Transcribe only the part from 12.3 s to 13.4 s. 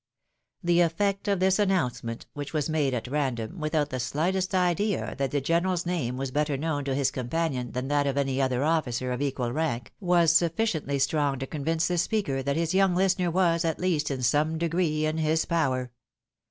that his young Hstener